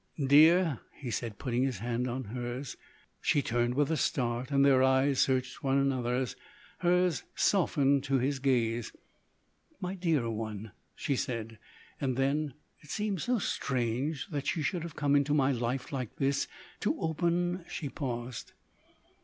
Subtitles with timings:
[0.25, 2.75] "Dear!" he said, putting his hand on hers.
[3.21, 6.35] She turned with a start, and their eyes searched one another's.
[6.79, 8.91] Hers softened to his gaze.
[9.79, 11.59] "My dear one!" she said,
[11.99, 16.15] and then: "It seems so strange that you should have come into my life like
[16.15, 16.47] this
[16.79, 18.53] to open" She paused.